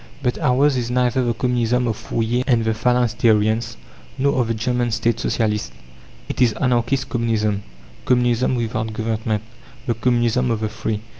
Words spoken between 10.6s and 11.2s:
the Free.